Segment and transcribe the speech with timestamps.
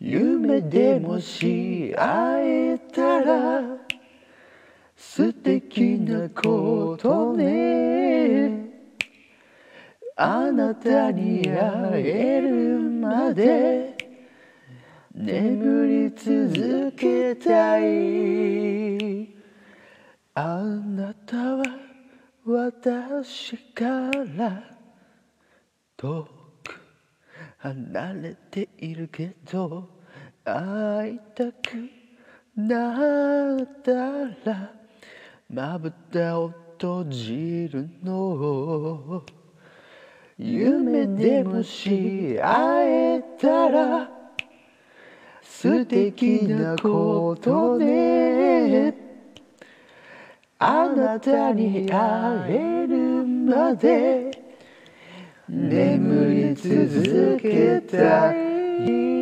[0.00, 3.62] 夢でもし会えたら
[4.96, 8.70] 素敵なことね。
[10.16, 13.94] あなたに会えるまで
[15.14, 19.28] 眠り続けたい。
[20.34, 21.64] あなたは
[22.46, 24.62] 私から
[25.98, 26.39] 遠
[27.60, 29.88] 離れているけど
[30.44, 31.90] 会いたく
[32.56, 34.72] なったら
[35.48, 39.22] まぶたを閉じるの。
[40.38, 44.10] 夢でもし会えたら
[45.42, 48.94] 素敵なことね。
[50.58, 54.39] あなたに会えるまで
[55.52, 59.19] 眠り続けたい。